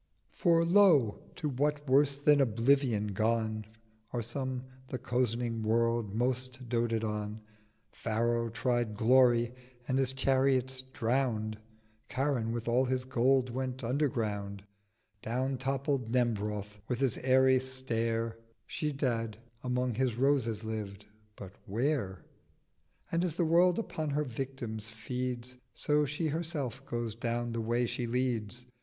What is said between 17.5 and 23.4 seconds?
Stair: Schedad among his Roses lived—but where? 'And as